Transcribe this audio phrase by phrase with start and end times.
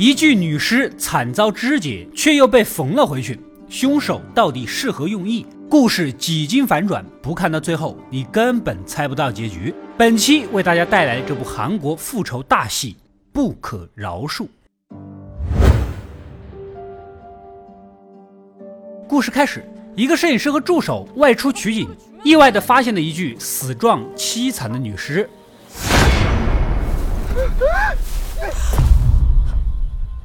[0.00, 5.44] 一具女尸惨遭肢解，却又被缝了回去，凶手到底是何用意？
[5.68, 9.74] 故事几经反转，不看到最后，你根本猜不到结局。
[9.98, 12.94] 本期为大家带来这部韩国复仇大戏
[13.30, 14.44] 《不可饶恕》。
[19.06, 19.62] 故事开始，
[19.94, 21.86] 一个摄影师和助手外出取景，
[22.24, 25.28] 意外的发现了一具死状凄惨的女尸。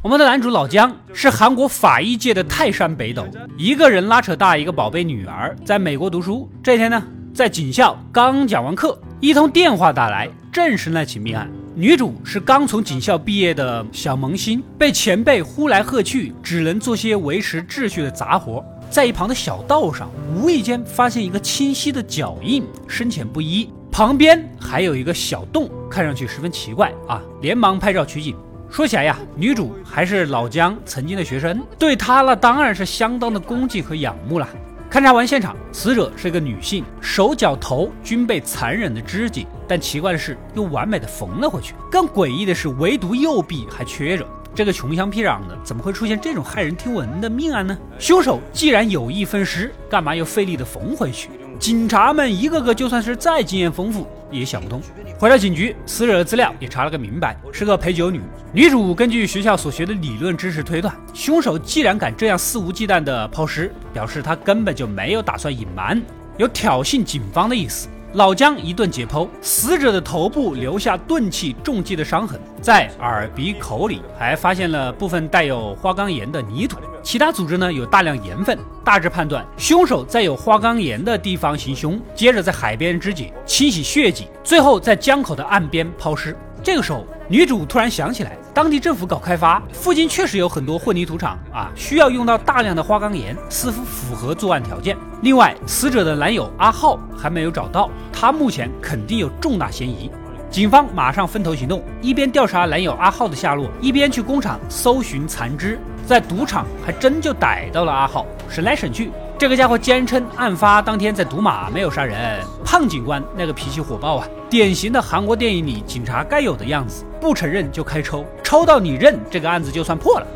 [0.06, 3.26] 我们的男主老姜是韩国法医界的泰山北斗，
[3.58, 6.48] 一个人拉扯大一个宝贝女儿，在美国读书。
[6.62, 11.50] 这天呢，在警校刚讲完课，一通电话打来，正是那起命案。
[11.74, 18.64] 女主是刚从警校毕业的小萌新，被前辈呼来喝去，只能做些维持秩序的杂活。
[18.92, 27.20] 在一旁的小道上，无意间发现一个清晰的脚印，深浅不一，旁边还有一个小洞，看上去十分奇怪啊！
[27.42, 28.36] 连忙拍照取景。
[28.76, 34.46] 说起来呀，女主还是老姜曾经的学生，对她那当然是相当的恭敬和仰慕了。
[34.92, 41.74] 勘察完现场，死者是一个女性，手脚头均被残忍的肢解，但奇怪的是又完美的缝了回去。
[41.90, 44.28] 更诡异的是，唯独右臂还缺着。
[44.54, 47.78] 这个穷乡僻壤的，怎么会出现这种骇人听闻的命案呢？
[47.98, 51.30] 凶手既然有意分尸，干嘛又费力的缝回去？
[51.60, 54.82] 警察们一个个就算是再经验丰富，也想不通。
[55.18, 58.22] 回到警局，死者的资料也查了个明白，是个陪酒女。
[58.52, 66.02] 女主根据学校所学的理论知识推断，凶手既然敢这样肆无忌惮的抛尸，表示他根本就没有打算隐瞒，
[66.38, 67.88] 有挑衅警方的意思。
[68.16, 86.38] 老姜一顿解剖，死者的头部留下钝器重击的伤痕，在耳鼻口里还发现了部分带有花岗岩的泥土，其他组织呢有大量盐分，大致判断凶手在有花岗岩的地方行凶，接着在海边肢解清洗血迹，最后在江口的岸边抛尸。
[86.64, 94.96] 这个时候，女主突然想起来，当地政府搞开发，附近确实有很多混凝土厂啊，需要用到大量的花岗岩，似乎符合作案条件。
[95.22, 100.10] 另外，死者的男友阿浩还没有找到，他目前肯定有重大嫌疑。
[100.50, 105.78] 警方马上分头行动，一边调查男友阿浩的下落，一边去工厂搜寻残肢。
[106.06, 109.12] 在赌场还真就逮到了阿浩，审来审去。
[109.38, 112.42] 这个家伙坚称案发当天在赌马，没有杀人。
[112.64, 120.28] 胖警官那个脾气火爆啊，典型的韩国电影里警察该有的样子，不承认就开抽，抽到你认，这个案子就算破了。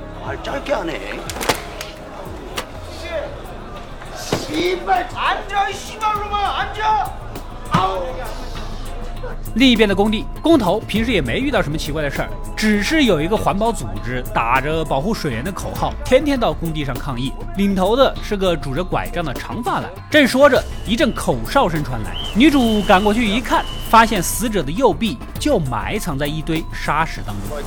[9.56, 17.34] 另一边的工地，工头平时也没遇到什么奇怪的事儿，只是有一个环保组织打着保护水源的口号，天天到工地上抗议。
[17.58, 19.90] 领头的是个拄着拐杖的长发男。
[20.10, 27.58] 正说着，一阵口哨声传来，女主赶过去一看，发现死者的右臂就埋藏在一堆沙石当中。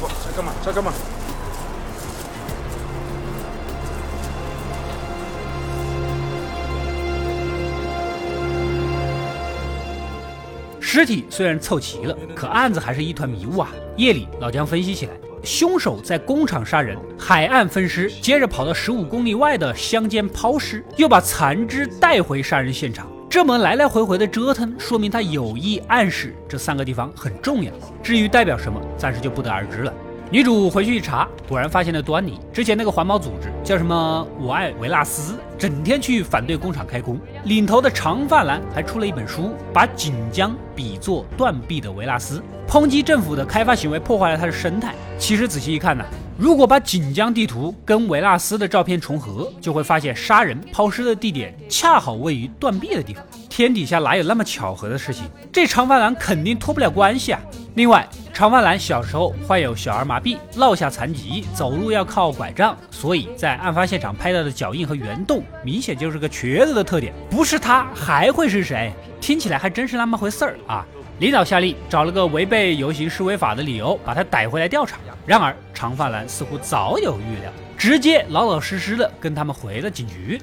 [10.94, 13.72] 尸体虽然凑齐了，可案子还是一团迷雾啊！
[13.96, 23.10] 夜里，老姜分析起来：凶手在工厂杀人，海岸分尸，接着跑到十五公里外的乡间抛尸，又把残肢带回杀人现场。
[23.30, 27.72] 这么来来回回的折腾，说明他有意暗示这三个地方很重要。
[28.02, 29.94] 至于代表什么，暂时就不得而知了。
[30.32, 32.40] 女主回去一查，果然发现了端倪。
[32.54, 37.20] 之前那个环保组织叫什么“我爱维纳斯”，整天去反对工厂开工。
[37.44, 44.94] 领头的长发男还出了一本书，把锦江比作断臂的维纳斯，抨击政府的开发行为破坏了它的生态。
[45.18, 46.02] 其实仔细一看呢，
[46.38, 53.22] 如果把锦江地图跟维纳斯的照片重合，就会发现杀人抛尸的地点恰好位于断臂的地方。
[53.50, 55.24] 天底下哪有那么巧合的事情？
[55.52, 57.40] 这长发男肯定脱不了关系啊！
[57.75, 67.13] 另外，长发男小时候患有小儿麻痹，落下残疾，走路要靠拐杖，所以在案发现场拍到的脚印和圆洞，明显就是个瘸子的特点。
[67.29, 68.91] 不是他还会是谁？
[69.21, 70.85] 听起来还真是那么回事儿啊！
[71.19, 74.97] 领导下令找了个违背游行示威法的理由，把他逮回来调查。
[75.25, 80.41] 然而，长发男似乎早有预料，直接老老实实的跟他们回了警局。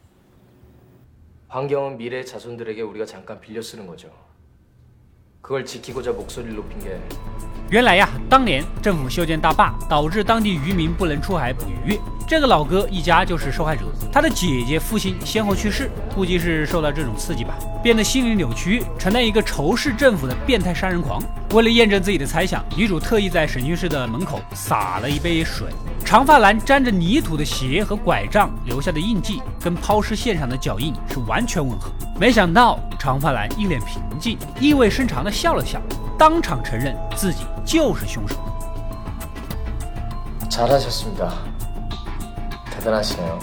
[1.52, 4.10] 환경은 미래의 자손들에게 우리가 잠깐 빌려 쓰는 거죠.
[7.69, 11.99] 原来呀，当年政府修建大坝，导致当地渔民不能出海捕鱼。
[12.29, 21.21] 这个老哥一家就是受害者，他的姐姐、父亲先后去世，估计是受到这种刺激吧，变得心灵扭曲，成了一个仇视政府的变态杀人狂。
[21.53, 25.67] 为了验证自己的猜想，女主特意在审讯室的门口洒了一杯水。
[26.05, 31.91] 长发男沾着泥土的鞋和拐杖留下的印记，跟抛尸现场的脚印是完全吻合。
[32.19, 35.81] 没想到长发男一脸平静，意味深长的笑了笑，
[36.18, 38.36] 当场承认自己就是凶手。
[40.50, 41.31] 잘하셨습니다
[42.71, 43.39] 대단하시네요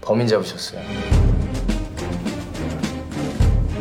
[0.00, 0.80] 범인 잡으셨어요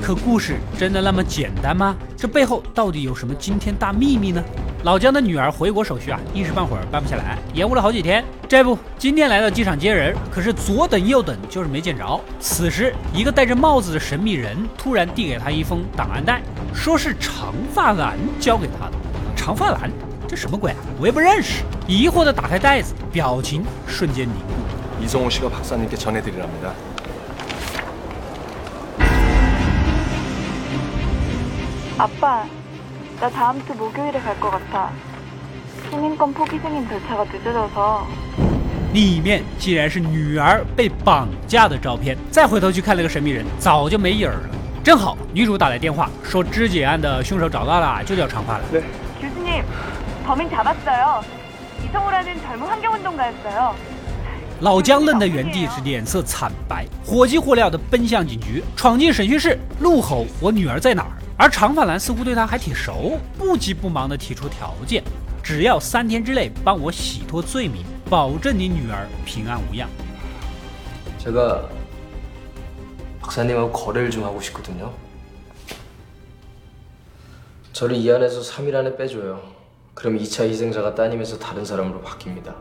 [0.02, 1.96] 可故事真的那么简单吗？
[2.16, 4.44] 这背后到底有什么惊天大秘密呢？
[4.84, 8.24] 老姜的女儿回国手续啊，一时半会儿办不下来，延误了好几天。
[8.48, 12.20] 这不，今天来到机场接人，可是左等右等就是没见着。
[12.40, 16.42] 此时，一个戴着帽子的神秘人突然递给他一封档案袋，
[16.74, 18.94] 说是长发男交给他的。
[19.36, 19.90] 长发男，
[20.28, 20.78] 这什么鬼啊？
[21.00, 21.64] 我也不认识。
[21.88, 24.54] 疑惑的打开袋子，表情瞬间凝固。
[25.04, 26.74] 이성호씨가박사님께전해드리랍니다
[32.00, 32.46] 아빠,
[33.22, 34.92] 나 다음 주 목요일에 갈 것 같아.
[35.90, 38.06] 시민권 포기 승인 절차가 늦어져서.
[38.94, 42.18] 里面竟然是女儿被绑架的照片。
[42.32, 44.50] 再回头去看那个神秘人，早就没影儿了。
[44.84, 48.84] 正好女主打来电话，说肢解案的凶手找到了，就叫长发男。
[49.22, 49.64] 교수님,
[50.26, 51.22] 범인 잡았어요.
[51.86, 53.76] 이성호라는 젊은 환경운동가였어요.
[54.62, 65.04] 老姜愣在原地，是脸色惨白，火急火燎地奔向警局，闯进审讯室，怒吼：“我女儿在哪儿？” 而长发男似乎对他还挺熟，不急不忙地提出条件：
[65.44, 69.88] 只要三天之内帮我洗脱罪名，保证你女儿平安无恙。
[71.18, 71.68] 제가
[73.22, 74.94] 박사님하고 거래를 좀 하고 싶거든요
[77.74, 79.42] 저를 이 안에서 3일 안에 빼줘요
[79.94, 82.56] 그럼 2차 희생자가 따님에서 다른 사람으로 바뀝니다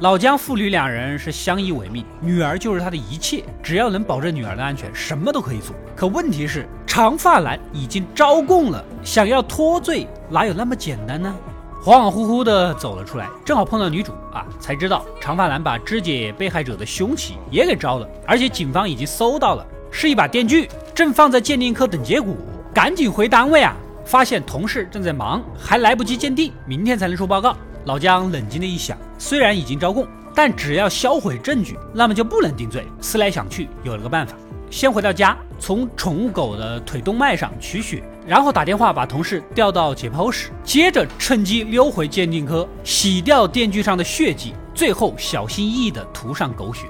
[0.00, 5.74] 老姜父女两人是相依为命，女儿就是他的一切，只要能保证女儿的安全，什么都可以做。
[5.96, 11.34] 可问题是，长发男已经招供了，想要脱罪哪有那么简单呢？
[11.82, 22.36] 恍恍惚惚的走了出来，正好碰到女主啊，才知道长发男把肢解被害者的凶器也给招了，而且警方已经搜到了，是一把电锯，正放在鉴定科等结果。
[22.72, 23.74] 赶紧回单位啊！
[24.04, 27.56] 发现同事正在忙，还来不及鉴定，明天才能出报告。
[27.88, 32.86] 老姜冷静的一想，虽然已经招供，但只要销毁证据，那么就不能定罪。
[33.00, 34.36] 思来想去，有了个办法，
[34.68, 46.84] 先回到家，从宠物狗的腿动脉上取血，然后打电话把同事调到解剖室，接着趁机溜回鉴定科，洗掉电锯上的血迹，最后小心翼翼地涂上狗血。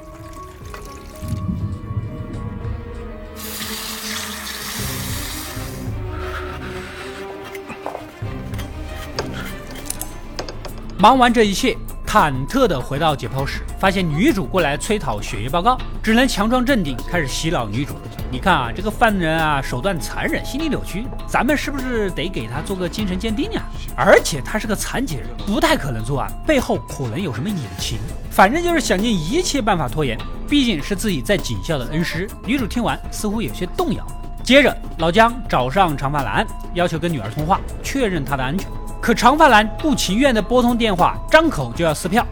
[11.01, 17.95] 忙完这一切，忐忑地回到解剖室，发现女主过来催讨血液报告，只能强装镇定，开始洗脑女主。
[18.33, 23.63] 你看啊，这个犯人啊，手段残忍，心理扭曲，咱们是不是得给他做个精神鉴定呀？
[23.97, 27.97] 而且他是个残疾人，不太可能作案，背后可能有什么隐情。
[28.29, 30.19] 反正就是想尽一切办法拖延，
[30.49, 32.29] 毕竟是自己在警校的恩师。
[32.45, 34.05] 女主听完，似乎有些动摇。
[34.43, 36.45] 接着，老姜找上长发男，
[36.75, 38.69] 要求跟女儿通话，确认她的安全。
[39.02, 42.26] 可长发男不情愿地拨通电话，张口就要撕票。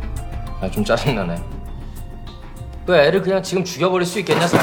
[0.61, 1.35] 아 좀 짜증나네
[2.87, 4.57] 왜 애를 그냥 지금 죽여버릴 수 있겠냐 사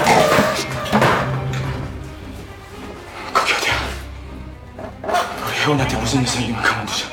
[3.33, 3.75] 거기 어디야
[5.03, 7.07] 너 혜원한테 무슨 이상이면 그만두자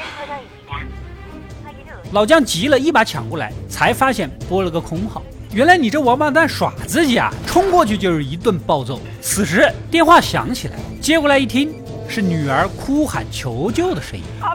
[2.12, 5.22] 老姜急了，一把抢过来，才发现拨了个空号。
[5.52, 7.34] 原来你这王八蛋耍自己啊！
[7.46, 9.02] 冲过去就是一顿暴揍。
[9.22, 11.74] 此时电话响起来，接过来一听，
[12.08, 14.24] 是女儿哭喊求救的声音。
[14.42, 14.49] 아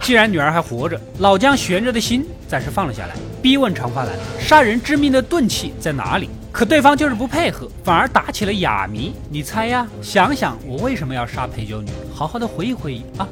[0.00, 6.28] 既然女儿还活着，老姜悬着的心暂时放了下来，逼问长发男杀人致命的钝器在哪里。
[6.52, 9.12] 可对方就是不配合，反而打起了哑谜。
[9.28, 9.86] 你猜呀？
[10.00, 11.90] 想想我为什么要杀陪酒女？
[12.12, 13.26] 好好的回忆回忆啊！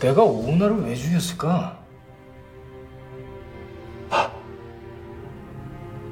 [0.00, 1.76] 내가 오너를 왜 죽였을까?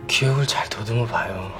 [0.06, 1.50] 기억을 잘 더듬어 봐요.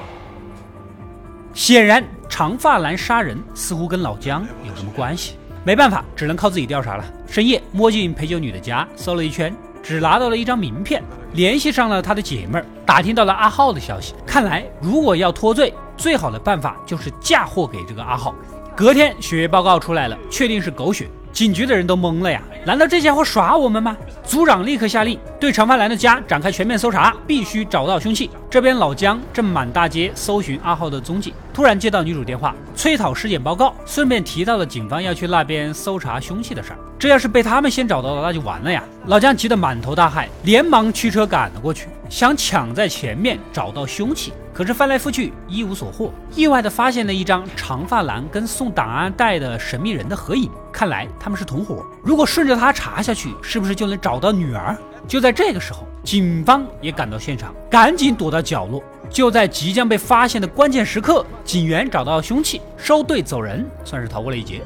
[1.55, 2.05] 显然，
[2.36, 5.36] 长发男杀人似乎跟老姜有什么关系。
[5.64, 7.06] 没办法，只能靠自己调查了。
[7.28, 14.16] 深夜摸进陪酒女的家，搜了一圈，只拿到了一张名片，联系上了她的姐妹儿，打听到了阿浩的消息。
[14.26, 18.34] 看来，如果要脱罪，最好的办法就是嫁祸给这个阿浩。
[18.76, 21.08] 隔天，血液报告出来了，确定是狗血。
[21.32, 22.42] 警局的人都懵了呀！
[22.66, 23.98] 难道这家伙耍我们吗？
[24.24, 28.30] 组长立刻下令对长发男的家展开全面搜查，必须找到凶器。
[28.50, 36.80] 这边老姜正满大街搜寻阿浩的踪迹，突然接到女主电话，催讨尸检报告，顺便提到了警方要去那边搜查凶器的事儿。
[36.98, 38.82] 这要是被他们先找到了，那就完了呀！
[39.08, 44.32] 老姜急得满头大汗，连忙驱车赶了过去，想抢在前面找到凶器。
[44.54, 51.84] 可是翻来覆去一无所获，意外的发现了一张长发男跟送档案袋的神秘人的合影，看来他们是同伙。
[52.04, 54.78] 如果顺着他查下去，是不是就能找到女儿？
[55.08, 58.84] 就在这个时候，警方也赶到现场，赶紧躲到角落。
[59.10, 64.62] 就在即将被发现的关键时刻，警员找到凶器，收队走人，算是逃过了一劫。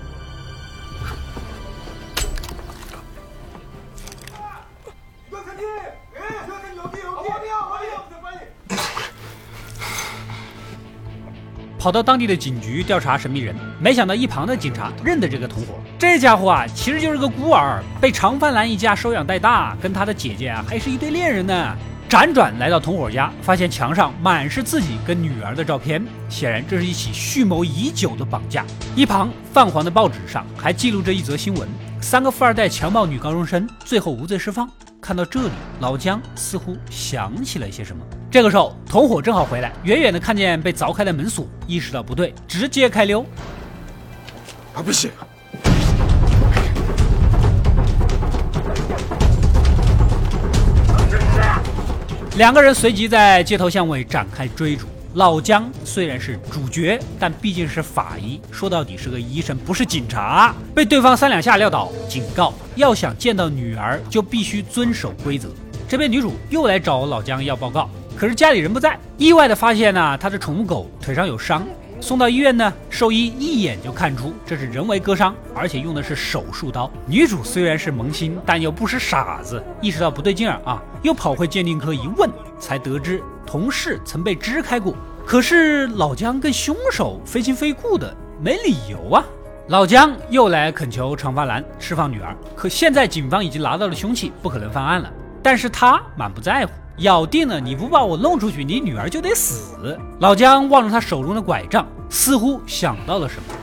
[11.79, 15.75] 跑到当地的警局调查神秘人，没想到一旁的警察认得这个同伙。
[15.99, 21.75] 这家伙啊，其实就是个孤儿，被长发男一家收养带大，跟他的姐姐啊还是一对恋人呢。
[22.09, 28.65] 辗转来到同伙家，发现墙上满是自己跟女儿的照片，显然这是一起蓄谋已久的绑架。
[28.95, 31.67] 一旁泛黄的报纸上还记录着一则新闻：
[32.01, 34.69] 三个富二代强暴女高中生，最后无罪释放。
[35.01, 38.01] 看到这里，老姜似乎想起了些什么。
[38.29, 43.25] 这个时候，同伙正好回来，远远的看见被凿开的门锁，意识到不对，直接开溜。
[44.73, 45.09] 啊，不行！
[52.35, 54.85] 两个人随即在街头巷尾展开追逐。
[55.13, 60.53] 老姜虽然是主角，但毕竟是法医，说到底是个医生，不是警察。
[60.75, 65.47] 被对方三两下撂倒，警告：要想见到女儿，就必须遵守规则。
[65.87, 71.63] 这边女主又来找老姜要报告，可是家里人不在，意外的发现呢，他的宠物狗腿上有伤。
[71.99, 76.89] 送到医院呢，兽医一眼就看出这是人为割伤，而且用的是手术刀。
[77.05, 82.27] 女主虽然是萌新，但又不是傻子，意识到不对劲儿啊，又跑回鉴定科一问，
[82.59, 84.95] 才得知同事曾被支开过。
[85.25, 89.23] 可是老姜跟凶手非亲非故的，没理由啊。
[89.67, 95.11] 老姜又来恳求长发男释放女儿，可现在警方已经拿到了凶器，不可能翻案了。
[95.43, 96.71] 但是他满不在乎。
[96.98, 99.98] 咬定了，你不把我弄出去，你女儿就得死。
[100.20, 103.54] 老姜望着他手中的拐杖，似乎想到了什么。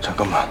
[0.00, 0.48] 잠깐만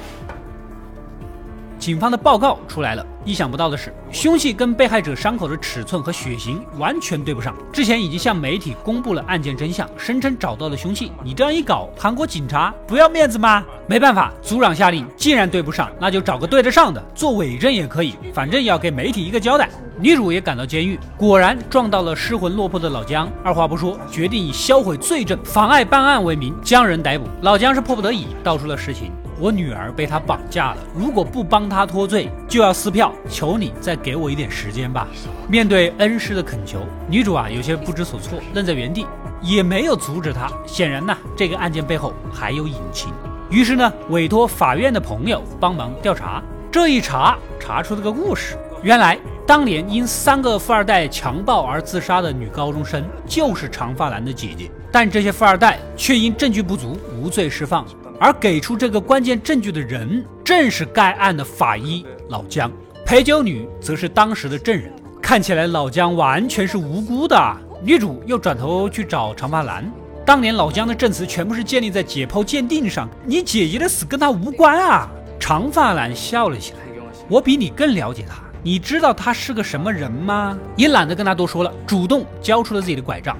[1.81, 7.57] 警方的报告出来了，意想不到的是，凶器跟被害者伤口的尺寸和血型完全对不上。
[7.73, 11.11] 之前已经向媒体公布了案件真相，声称找到了凶器。
[11.25, 13.65] 你这样一搞，韩国警察不要面子吗？
[13.87, 19.67] 没办法，组长下令，既然对不上，那就找个对得上的做伪证也可以，反正要给媒体一个交代。
[19.99, 23.27] 女主也赶到监狱，果然撞到了失魂落魄的老姜。
[23.43, 27.27] 二话不说，决定以销毁罪证、妨碍办案为名将人逮捕。
[27.41, 29.11] 老姜是迫不得已道出了实情。
[29.41, 33.11] 我女儿被他绑架了，如果不帮他脱罪，就要撕票。
[33.27, 35.09] 求你再给我一点时间吧。
[35.49, 39.07] 面对恩师的恳求，女主啊有些不知所措，愣在原地，
[39.41, 40.47] 也没有阻止他。
[40.67, 43.11] 显然呢，这个案件背后还有隐情。
[43.49, 46.43] 于是呢，委托法院的朋友帮忙调查。
[46.71, 48.57] 这一查，查出了个故事。
[48.83, 54.71] 原来当年因三个富二代强暴而自杀的女高中生，就是长发男的姐姐。
[54.93, 57.87] 但这些富二代却因证据不足，无罪释放。
[58.20, 62.72] 而给出这个关键证据的人，正是该案的法医老姜，
[63.06, 64.92] 陪酒女则是当时的证人。
[65.22, 67.58] 看起来老姜完全是无辜的。
[67.84, 69.92] 女主又转头去找长发男，
[70.26, 75.10] 当年老姜的证词全部是建立在解剖鉴定上，你姐姐的死跟他无关啊！
[75.40, 76.80] 长发男笑了起来，
[77.28, 80.58] 我比你更了解他，你知道他是个什么人吗？
[80.76, 83.38] 也懒得跟他多说了，主动交出了自己的拐杖。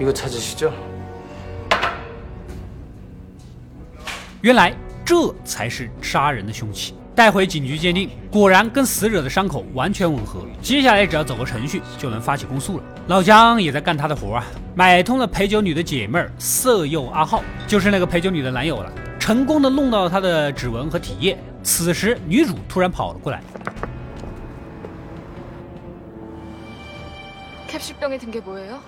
[0.00, 0.72] 이거찾으시죠
[4.44, 4.74] 原来
[5.04, 10.46] 这才是杀人的凶器，带回警局鉴定，果然跟死者的伤口完全吻合。
[10.62, 12.84] 接下来只要走个程序，就能发起公诉了。
[13.08, 21.36] 老姜也在干他的活啊，买通了陪酒女的姐妹儿色诱阿浩，就是那个陪酒女的男友了，成功的弄到了她的指纹和体液。
[21.62, 23.42] 此时女主突然跑了过来，
[27.68, 28.80] 캡슐병에 든 게 뭐예요?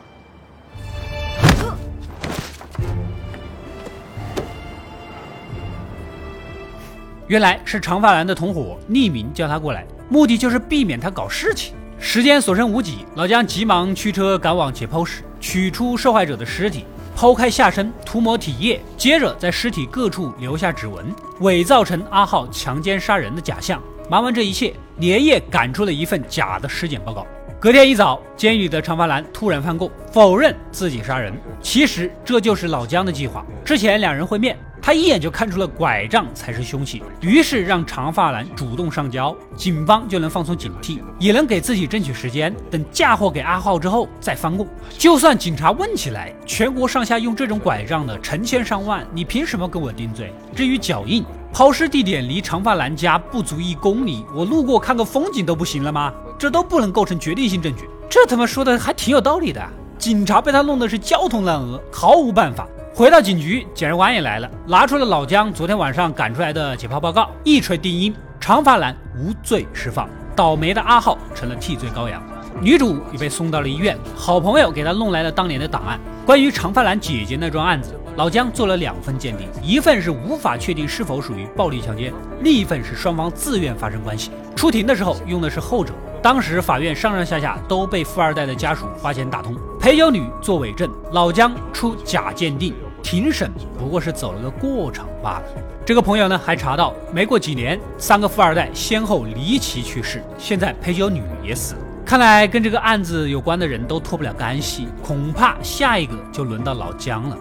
[7.27, 11.73] 原来是长发男的同伙匿名叫他过来，目的就是避免他搞事情。
[11.99, 16.85] 时间所剩无几，老姜急忙驱车赶往解剖室，取出受害者的尸体，
[17.17, 21.05] 剖开下身，涂抹体液，接着在尸体各处留下指纹，
[21.41, 23.81] 伪造成阿浩强奸杀人的假象。
[24.09, 27.27] 忙完这一切，连夜赶出了一份假的尸检报告。
[27.59, 31.33] 隔天一早，监狱里的长发男突然翻供，否认自己杀人。
[31.59, 33.43] 其实这就是老姜的计划。
[33.65, 34.55] 之前两人会面，
[34.87, 44.65] 他一眼就看出了拐杖才是凶器，于是让长发男主动上交，警方就能放松警惕，也能给自己争取时间，等嫁祸给阿浩之后再翻供。
[44.97, 50.33] 就算警察问起来，全国上下用这种拐杖的成千上万，你凭什么跟我定罪？
[50.55, 56.13] 至于脚印，抛尸地点离长发男家不足一公里，我路过看个风景都不行了吗？
[56.39, 59.61] 这都不能构成决定性证据，这他妈说的还挺有道理的。
[59.97, 62.65] 警察被他弄的是焦头烂额，毫无办法。
[62.97, 72.19] 回到警局，检察官也来了，拿出了老姜昨天晚上赶出来的解剖报告，一锤定音，长发男无罪释放，倒霉的阿浩成了替罪羔羊。
[72.59, 82.11] 女主也被送到了医院，好朋友给她弄来了当年的档案，关于长发男姐姐那桩案子，老姜做了两份鉴定，一份是无法确定是否属于暴力强奸，
[82.41, 84.31] 另一份是双方自愿发生关系。
[84.55, 85.93] 出庭的时候用的是后者。
[86.19, 92.73] 当时法院上上下下都被富二代的家属花钱打通，陪酒女做伪证，老姜出假鉴定，
[93.06, 95.44] 庭审不过是走了个过场罢了。
[95.84, 101.80] 这个朋友呢还查到，没过几年，三个富二代先后离奇去世，现在陪酒女也死了。
[102.04, 107.36] 看来跟这个案子有关的人都脱不了干系，恐怕下一个就轮到老姜了。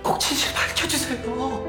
[0.03, 1.61] 꼭 진실 밝 혀주세요.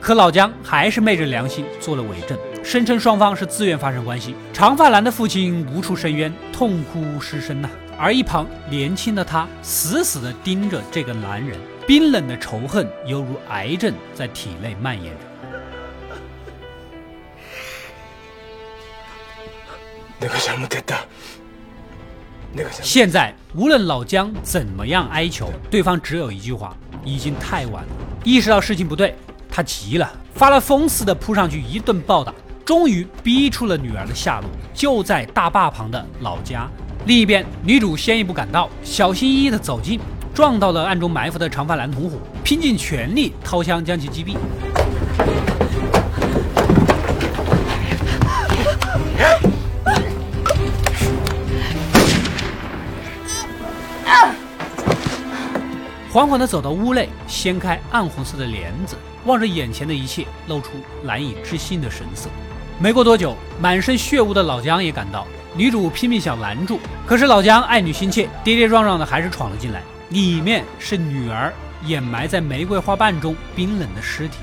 [0.00, 4.34] 可老姜还是昧着良心做了伪证，声称双方是自愿发生关系。
[4.52, 7.68] 长发男的父亲无处申冤，痛哭失声呐。
[7.98, 15.20] 而一旁年轻的他死死地盯着这个男人，冰冷的仇恨犹如癌症在体内蔓延着。
[20.20, 21.06] 내가 잘못했다.
[22.81, 27.89] 现在无论老姜怎么样哀求，对方只有一句话：已经太晚了。
[28.23, 29.15] 意识到事情不对，
[29.49, 36.67] 他急了，发了疯似的扑上去一顿暴打，终于逼出了女儿的下落，就在大坝旁的老家。
[37.05, 39.99] 另一边，女主先一步赶到，小心翼翼地走近，
[40.33, 44.35] 撞到了暗中埋伏的长发男同伙，拼尽全力掏枪将其击毙。
[56.15, 60.69] 缓缓地走到屋内，掀开暗红色的帘子，望着眼前的一切，露出
[61.03, 62.29] 难以置信的神色。
[62.79, 69.81] 没过多久，满身血污的老姜也赶到，女主拼命想拦住，可是老姜爱女心切，跌跌撞撞的还是闯了进来。
[70.07, 74.37] 里面是女儿掩埋在玫瑰花瓣中冰冷的尸体。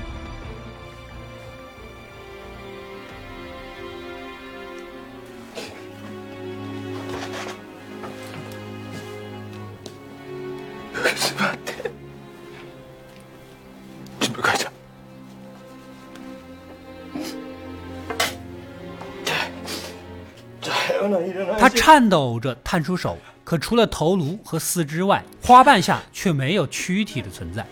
[21.75, 27.65] 颤抖着探出手，可除了头颅和四肢外，花瓣下却没有躯体的存在。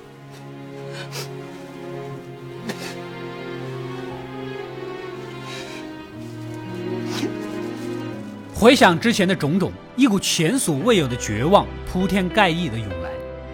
[8.53, 13.09] 回想之前的种种，一股前所未有的绝望铺天盖地的涌来。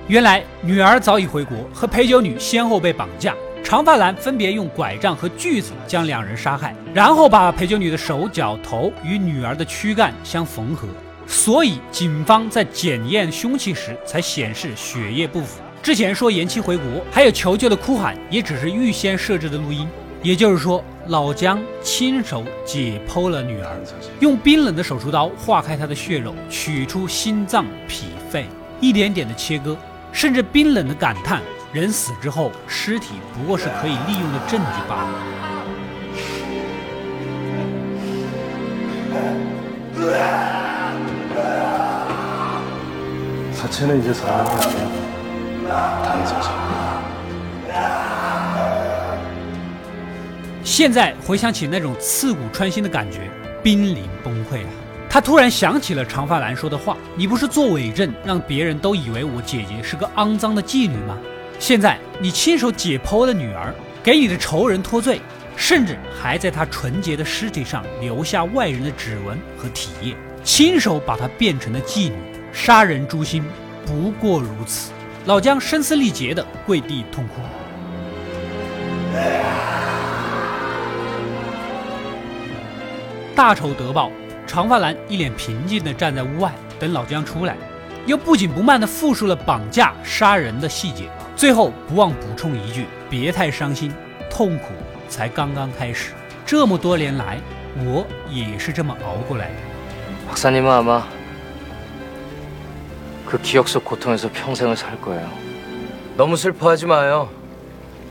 [0.07, 3.33] 原来女儿早已回国，和陪酒女先后被绑架。
[3.67, 10.88] 长发男分别用拐杖和锯子将两人杀害，然后把陪酒女的手脚头与女儿的躯干相缝合，
[11.27, 15.60] 所以警方在检验凶器时才显示血液不符。
[15.84, 19.86] 之前说延期回国，还有求救的哭喊，也只是预先设置的录音。
[20.23, 23.77] 也就是说，老姜亲手解剖了女儿，
[24.21, 28.06] 用冰冷的手术刀划开她的血肉，取出心脏、脾。
[28.30, 28.45] 肺，
[28.80, 29.75] 一点点的切割，
[30.13, 31.41] 甚至冰冷的感叹：
[31.72, 35.09] 人死之后，尸体不过是可以利用的证据罢了。
[43.55, 46.03] 사체는 이제 사람이 아니야.
[46.03, 46.51] 단사자.
[50.64, 53.31] 现在回想起那种刺骨穿心的感觉，
[53.62, 54.70] 濒临崩溃啊！
[55.09, 61.16] 他突然想起了长发兰说的话：“你不是做伪证，让别人都以为我姐姐是个肮脏的妓女吗？
[61.60, 65.20] 现在你亲手解剖了女儿，给你的仇人脱罪，
[65.56, 72.15] 甚至还在她纯洁的尸体上留下外人的指纹和体液，亲手把她变成了妓女，
[72.54, 73.43] 杀人诛心，
[73.86, 74.91] 不过如此。”
[75.26, 77.41] 老姜声嘶力竭的跪地痛哭。
[83.36, 84.10] 大仇得报，
[84.46, 87.58] 长发男一脸平静地站在屋外等老姜出来，
[88.06, 93.92] 又不紧不慢地复述了绑架、杀人的细节，最后不忘补充一句：“别太伤心，
[94.31, 94.72] 痛苦
[95.09, 96.12] 才刚刚开始。
[96.44, 97.40] 这么多年来，
[97.79, 99.55] 我也是这么熬过来的。”
[100.29, 101.07] 박사님은 아마
[103.27, 105.29] 그 기억 속 고통에서 평생을 살 거예요.
[106.16, 107.29] 너무 슬퍼하지 마요.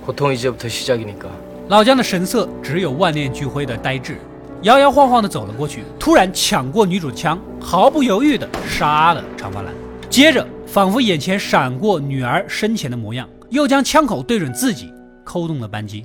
[0.06, 1.30] 고통 이제부터 시작이니까.
[1.70, 4.18] 老姜的神色只有万念俱灰的呆滞，
[4.64, 9.74] 摇摇晃晃地走了过去，突然抢过女主的枪，毫不犹豫地杀了长发男。
[10.10, 10.46] 接着，
[10.77, 14.93] 仿佛眼前闪过女儿生前的模样，又将枪口对准自己，
[15.25, 16.05] 扣动了扳机。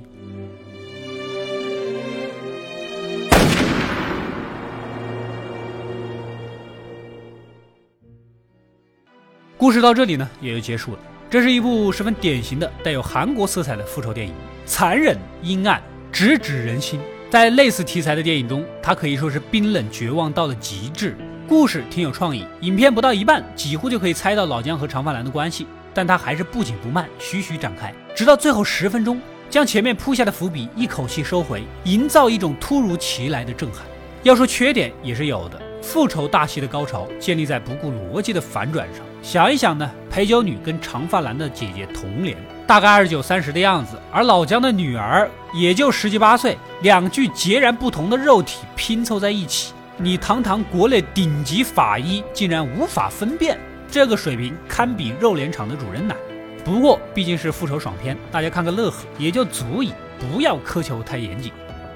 [9.58, 10.98] 故事到这里呢，也就结束了。
[11.28, 14.32] 这是一部十分典型的带有韩国色彩的复仇电影，
[14.64, 16.98] 残忍、阴暗、直指人心。
[17.28, 21.14] 在类似题材的电影中，它可以说是冰冷、绝望到了极致。
[21.52, 33.82] 故事挺有创意，影片不到一半，几乎就可以猜到老姜和长发男的关系，但他还是不紧不慢，徐徐展开，直到最后十分钟，将前面铺下的伏笔一口气收回，营造一种突如其来的震撼。
[34.22, 39.04] 要说缺点也是有的，复仇大戏的高潮建立在不顾逻辑的反转上。
[39.22, 42.34] 想一想呢，陪酒女跟长发男的姐姐同年，
[42.66, 53.56] 大概二十九三十的样子，而老姜的女儿也就十七八岁，两具截然不同的肉体拼凑在一起，你堂堂国内顶级法医竟然无法分辨，
[53.88, 56.16] 这个水平堪比肉联厂的主人奶。
[56.64, 61.52] 不过毕竟是复仇爽片，大家看个乐呵也就足以，不要苛求太严谨。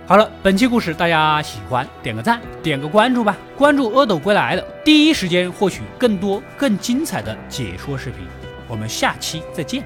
[0.06, 3.36] 好了，本期故事大家喜欢，点个赞，点个关注吧。
[3.56, 8.20] 关注阿斗归来了，第一时间获取更多更精彩的解说视频。
[8.68, 9.82] 我们下期再见。